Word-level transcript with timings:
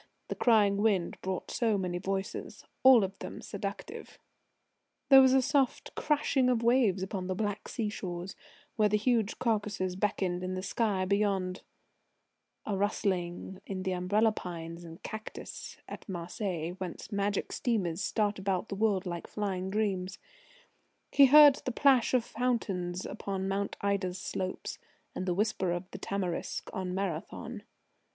The 0.29 0.35
crying 0.35 0.77
wind 0.77 1.17
brought 1.21 1.51
so 1.51 1.77
many 1.77 1.99
voices, 1.99 2.65
all 2.81 3.03
of 3.03 3.15
them 3.19 3.39
seductive: 3.39 4.17
There 5.09 5.21
was 5.21 5.31
a 5.33 5.43
soft 5.43 5.93
crashing 5.93 6.49
of 6.49 6.63
waves 6.63 7.03
upon 7.03 7.27
the 7.27 7.35
Black 7.35 7.67
Sea 7.67 7.87
shores, 7.87 8.35
where 8.77 8.89
the 8.89 8.97
huge 8.97 9.37
Caucasus 9.37 9.95
beckoned 9.95 10.43
in 10.43 10.55
the 10.55 10.63
sky 10.63 11.05
beyond; 11.05 11.61
a 12.65 12.75
rustling 12.75 13.61
in 13.67 13.83
the 13.83 13.91
umbrella 13.91 14.31
pines 14.31 14.83
and 14.83 15.03
cactus 15.03 15.77
at 15.87 16.09
Marseilles, 16.09 16.73
whence 16.79 17.11
magic 17.11 17.51
steamers 17.51 18.03
start 18.03 18.39
about 18.39 18.69
the 18.69 18.75
world 18.75 19.05
like 19.05 19.27
flying 19.27 19.69
dreams. 19.69 20.17
He 21.11 21.27
heard 21.27 21.57
the 21.63 21.71
plash 21.71 22.15
of 22.15 22.25
fountains 22.25 23.05
upon 23.05 23.47
Mount 23.47 23.77
Ida's 23.81 24.17
slopes, 24.17 24.79
and 25.13 25.27
the 25.27 25.35
whisper 25.35 25.71
of 25.71 25.91
the 25.91 25.99
tamarisk 25.99 26.71
on 26.73 26.95
Marathon. 26.95 27.61